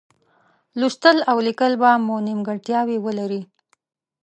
[0.79, 3.41] لوستل او لیکل به مو نیمګړتیاوې ولري.